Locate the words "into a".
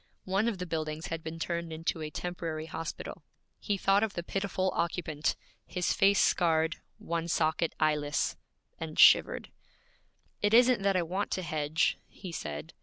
1.71-2.09